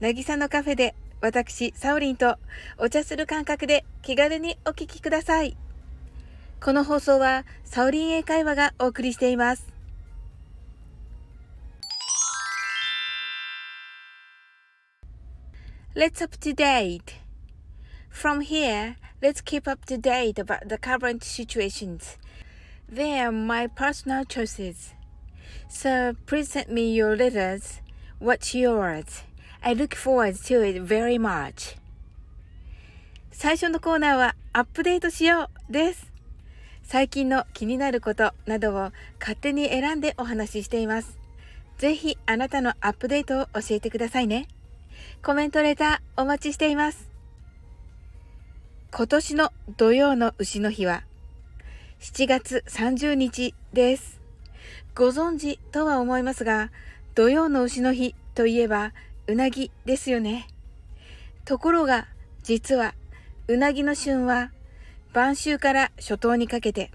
[0.00, 2.38] なぎさのカフェで私、サオリンと
[2.78, 5.58] お茶する感覚で気軽にお聞きください。
[6.58, 9.70] この放送はサオリン英会話がお送りしています。
[15.94, 17.16] Let's up to date.
[18.10, 22.18] From here, let's keep up to date about the current situations.
[22.90, 24.94] They are my personal choices.
[25.68, 27.82] So please send me your letters.
[28.18, 29.29] What's yours?
[29.62, 31.76] I look forward to it very much.
[33.30, 36.10] 最初のコーナーはアップデートしようです。
[36.82, 41.18] 最近の気になることなどを勝手に選んでお話ししています。
[41.76, 44.48] ぜひあなたのアップデートを教えてくださいね。
[45.22, 47.10] コメントレターお待ちしています。
[48.90, 51.04] 今年の土曜の牛の日は
[52.00, 54.20] 7月30日です。
[54.94, 56.70] ご存知とは思いますが、
[57.14, 58.92] 土曜の牛の日といえば
[59.30, 60.48] うなぎですよね。
[61.44, 62.08] ところが
[62.42, 62.94] 実は
[63.46, 64.50] うなぎの旬は
[65.12, 66.90] 晩秋から初冬にかけて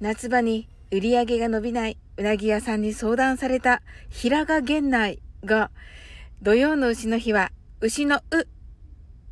[0.00, 5.70] 夏場に売り上げが伸びないうなぎ屋さんに相談された平賀源内が
[6.40, 8.48] 土曜の牛の日は牛のう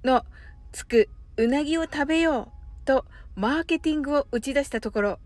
[0.06, 0.27] の
[0.72, 5.19] つくうなぎを食べようとマーケティングを打ち出したところ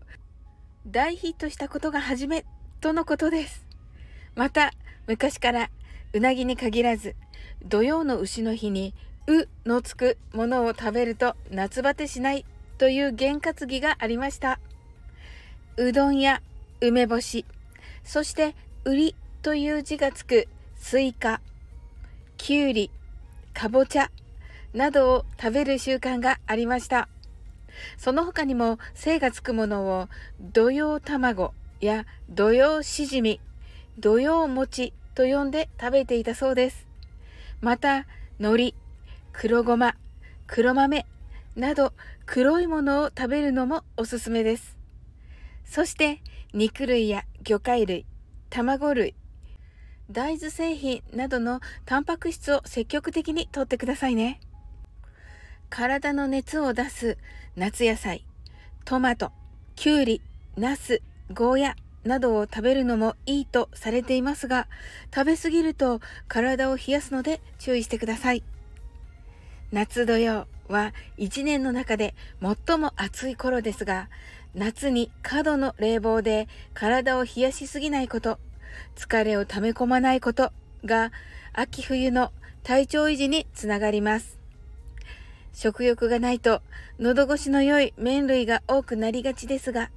[0.87, 2.45] 大ヒットしたことが始め
[2.79, 3.67] とのことです。
[4.33, 4.71] また
[5.07, 5.69] 昔から
[6.13, 7.15] うなぎに限らず
[7.63, 8.93] 土曜の牛の日に
[9.27, 12.45] うのつくものを食べると夏バテしない
[12.77, 14.59] という験担ぎがありました。
[15.77, 16.41] うどんや
[16.81, 17.45] 梅干し、
[18.03, 21.41] そして瓜という字がつくスイカ、
[22.37, 22.89] きゅうり、
[23.53, 24.09] かぼちゃ
[24.73, 27.07] などを食べる習慣がありました。
[27.97, 30.09] その他にも精がつくものを
[30.41, 33.39] 土用卵や土用しじみ、
[33.99, 36.87] 土用餅と呼んで食べていたそうです。
[37.59, 38.07] また、
[38.39, 38.75] 海苔、
[39.33, 39.97] 黒ごま、
[40.47, 41.05] 黒豆
[41.57, 41.91] など
[42.25, 44.77] 黒いものを食べるのもおすすめです。
[45.65, 46.21] そして
[46.53, 48.05] 肉類や魚介類、
[48.49, 49.13] 卵類、
[50.09, 54.39] 大豆製品などのタンパク質を積極的にとってくださいね。
[55.69, 57.17] 体の熱を出す
[57.57, 58.25] 夏野菜、
[58.85, 59.33] トマト、
[59.75, 60.21] きゅうり、
[60.55, 61.01] ナス、
[61.33, 64.67] ゴーヤなどを食べるのもいいとされていますが、
[65.13, 68.43] 食べ過ぎると体を冷やすので注意してください。
[69.71, 74.09] 夏土曜は一年の中で最も暑い頃ですが、
[74.55, 78.39] 夏に過度の冷房で体を冷やしすぎないこと、
[78.95, 80.51] 疲れを溜め込まないこと
[80.85, 81.11] が
[81.53, 82.31] 秋冬の
[82.63, 84.39] 体調維持につながります。
[85.53, 86.61] 食欲がないと
[86.99, 89.91] 喉越しの良い麺類が多くなりがちですが、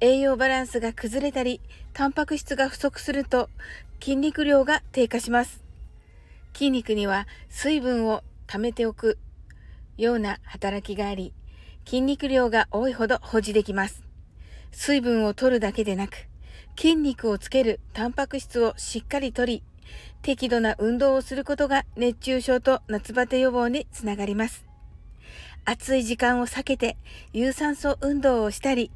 [0.00, 1.60] 栄養バランスが崩れたり、
[1.92, 3.50] タンパク質が不足すると
[4.00, 5.62] 筋肉量が低下します。
[6.54, 9.18] 筋肉には水分を溜めておく
[9.98, 11.34] ような働きがあり、
[11.84, 14.02] 筋肉量が多いほど保持できます。
[14.72, 16.28] 水分を取るだけでなく、
[16.78, 19.62] 筋肉をつけるタンパク質をしっかり取り、
[20.22, 24.64] 適度な運動をすることが熱中症と夏バテ予防につながります。
[25.66, 26.96] 暑い時間を避けて
[27.34, 28.90] 有酸素運動をしたり、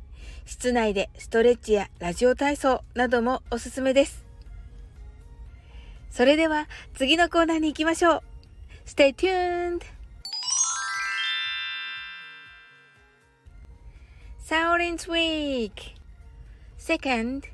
[0.45, 4.25] 室内でストレッチやラジオ体操などもおすすめです。
[6.11, 8.23] それでは次のコーナーに行きましょう。
[8.87, 9.83] Stay tuned!
[14.47, 15.95] Saurin's Week!
[16.79, 17.45] Second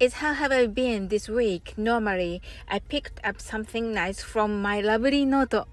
[0.00, 1.74] is how have I been this week?
[1.78, 5.64] Normally, I picked up something nice from my lovely note.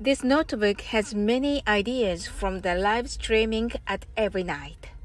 [0.00, 4.95] This notebook has many ideas from the live streaming at every night.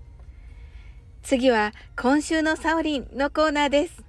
[1.32, 4.04] 次は今週のサオリンのコーナーです。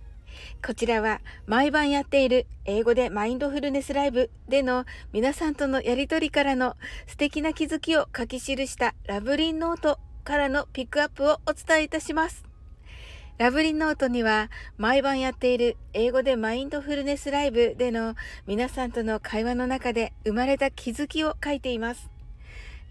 [0.60, 6.76] こちらは毎晩やっている英語でマインドフルネスライブでの皆さんとのやりとりからの
[7.06, 12.42] 素敵な気づきを書き記したラブリンノートからのピックアップをお伝えいたします。
[13.38, 18.16] ラブリンノートには毎晩やっている英語でマインドフルネスライブでの
[18.48, 22.10] 皆さんとの会話の中で生まれた気づきを書いています。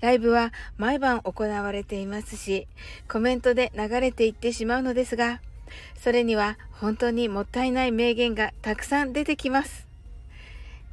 [0.01, 2.68] ライブは毎晩行われていますし、
[3.07, 5.42] コメントで流れていってしまうのですが、
[5.95, 9.88] それには本当にもったいない名言がたくさん出てきます。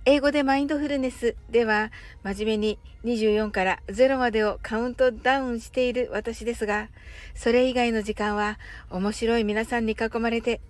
[0.04, 1.90] 英語でマインドフルネスでは
[2.22, 6.88] 真面目に24から0までをカウントダウンしている私ですが、
[7.34, 8.58] それ以外の時間は
[8.90, 10.60] 面白い皆さんに囲まれて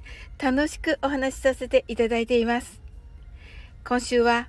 [0.43, 2.81] 楽しくお話しさせていただいています。
[3.85, 4.49] 今週は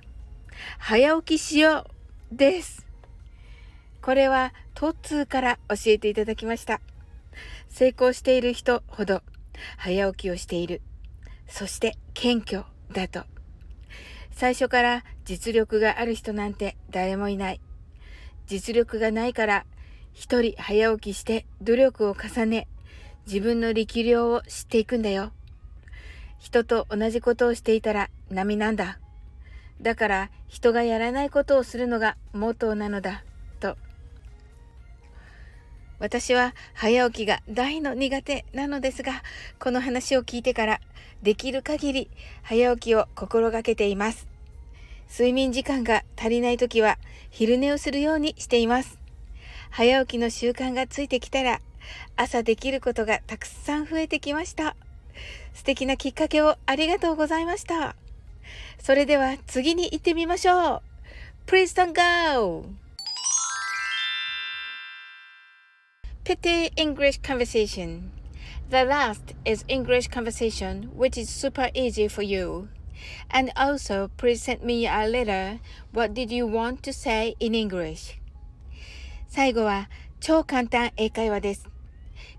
[0.78, 1.86] 早起きしよ
[2.32, 2.89] うです。
[4.02, 6.80] これはトッツーから教えていただきました。
[7.68, 9.22] 成功している人ほど
[9.76, 10.80] 早起きをしている。
[11.46, 13.24] そして謙虚だと。
[14.30, 17.60] 最初から実力がある人なんて誰もいない。
[18.46, 19.66] 実力がないから
[20.12, 22.68] 一人早起きして努力を重ね、
[23.26, 25.32] 自分の力量を知っていくんだよ。
[26.38, 28.98] 人と同じことをしていたら波なんだ。
[29.82, 33.24] だから人がやらないことをするのがモットーなのだ。
[36.00, 39.22] 私は早起きが大の苦手なのですが、
[39.58, 40.80] この話を聞いてから
[41.22, 42.10] できる限り
[42.42, 44.26] 早起きを心がけています。
[45.10, 46.98] 睡眠時間が足りない時は
[47.30, 48.98] 昼寝をするようにしています。
[49.70, 51.60] 早起きの習慣がついてきたら
[52.16, 54.76] 朝できることがたくさん増えてきました。
[55.52, 57.94] 素敵なきっかけをありがとうございました。
[58.78, 60.82] それでは次に行ってみましょう。
[61.46, 62.64] Please don't go!
[66.30, 68.12] Petty English Conversation
[68.70, 72.68] The last is English conversation, which is super easy for you.
[73.32, 75.58] And also, please send me a letter.
[75.90, 78.20] What did you want to say in English?
[79.26, 79.88] 最後は
[80.20, 81.68] 超簡単英会話です。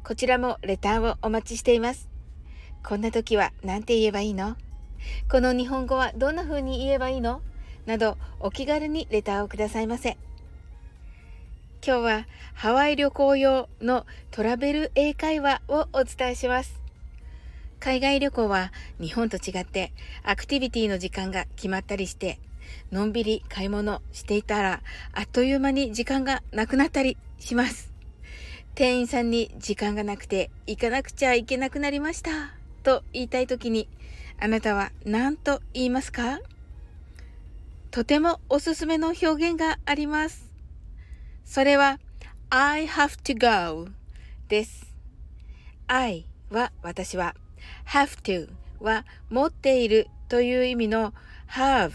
[0.06, 2.08] こちらもレターをお待ちしています。
[2.88, 4.56] こんな時は何て言えばいいの
[5.30, 7.42] この日本語はどんな風に言えばいいの
[7.86, 10.18] などお気軽にレターをくださいませ。
[11.84, 16.80] 今日はハワイ旅行用のトラベル英会話をお伝えします。
[17.80, 19.92] 海外旅行は日本と違って
[20.22, 22.38] アクティビティの時間が決まったりして、
[22.92, 27.92] のんびり買い物していたらあっという間に時間がなくなったりします。
[28.76, 32.30] 店員さんに時間がなくて行かなくちゃいけなくなりました
[32.84, 33.90] と言いたい時に
[34.40, 36.42] あなたは何と言いますか？
[37.90, 40.51] とてもおすすめの表現があります。
[41.52, 42.00] それは
[42.50, 43.90] I have to go
[44.48, 44.86] です。
[45.86, 47.36] I は私は
[47.88, 48.50] have to
[48.80, 51.14] は持っているという意味の
[51.50, 51.92] have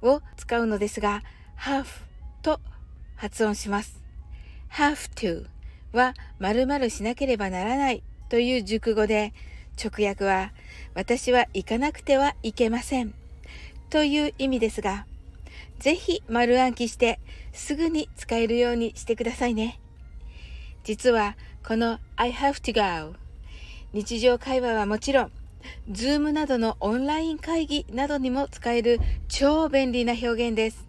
[0.00, 1.24] を使うのですが
[1.58, 1.86] have
[2.42, 2.60] と
[3.16, 4.00] 発音します。
[4.70, 5.46] have to
[5.92, 9.32] は〇〇しなければならないという熟語で
[9.76, 10.52] 直訳は
[10.94, 13.12] 私は行かなくてはいけません
[13.90, 15.04] という意味ですが
[15.78, 17.20] ぜひ丸暗記して
[17.52, 19.80] すぐに使えるようにしてくださいね。
[20.82, 21.36] 実は
[21.66, 23.16] この I have to go
[23.92, 25.32] 日常会話はもちろん
[25.90, 30.86] Zoom などのオンライン会議などにも使える超便利な表現です。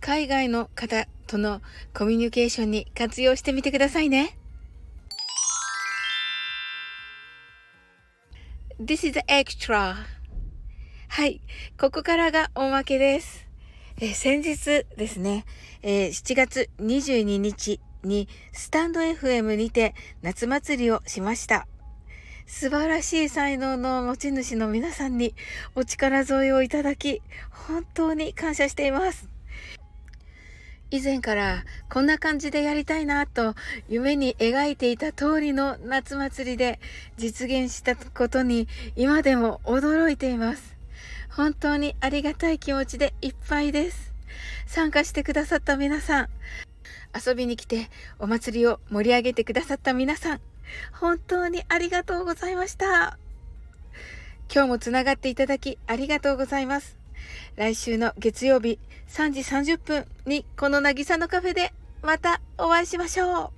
[0.00, 1.62] 海外の方との
[1.94, 4.38] コミュニケーションに活用してみてくださいね。
[8.78, 10.15] This is extra.
[11.16, 11.40] はい。
[11.80, 13.46] ここからがおまけです。
[14.02, 15.46] えー、先日ですね、
[15.82, 21.66] えー、7月22日にスタンド FM にて夏祭りをしました。
[22.44, 25.34] 素晴らしい才能の持ち主の皆さんに
[25.74, 29.30] お力添えをいただき、本当に感謝しています。
[30.90, 33.54] 以前からこんな感じでやりたいなと
[33.88, 36.78] 夢に描いていた通りの夏祭りで
[37.16, 40.75] 実現したことに今でも驚いています。
[41.36, 44.14] 本当にありがたい気持ちでいっぱいです。
[44.66, 46.28] 参加してくださった皆さん、
[47.14, 50.40] 遊びに来てお祭りを盛り上げてくださった皆さん、
[50.92, 53.18] 本当にありがとうございました。
[54.50, 56.96] 今日もつながっていただきありがとうございます。
[57.56, 58.78] 来週の月曜日
[59.08, 59.40] 3時
[59.74, 63.56] 30分にこの渚のカフェでまたお会いしましょう。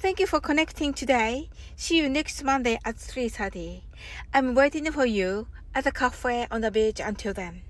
[0.00, 1.48] Thank you for connecting today.
[1.76, 3.80] See you next Monday at 3.30.
[4.32, 7.60] I'm waiting for you at the cafe on the beach until then.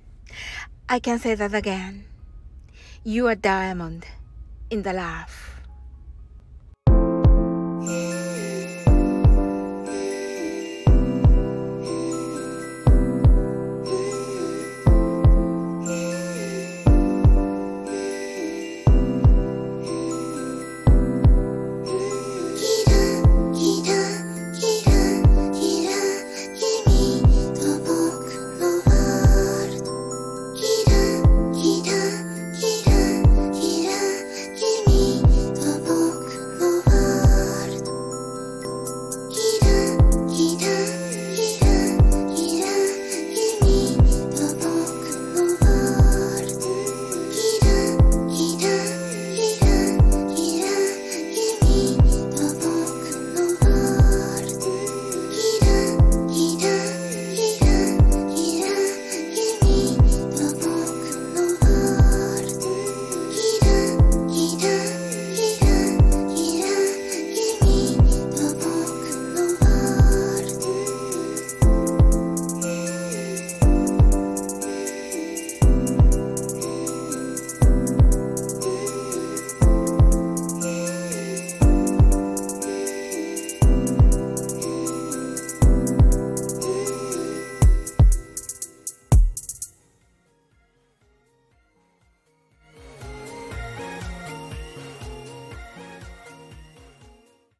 [0.88, 2.04] I can say that again.
[3.02, 4.06] You are diamond
[4.70, 5.55] in the laugh.